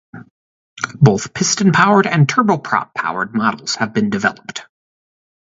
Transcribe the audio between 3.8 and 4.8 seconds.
been developed.